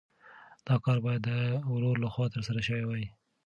دا 0.67 0.75
کار 0.85 0.97
باید 1.05 1.21
د 1.29 1.31
ورور 1.73 1.95
لخوا 2.03 2.25
ترسره 2.35 2.61
شوی 2.67 2.83
وای. 2.85 3.05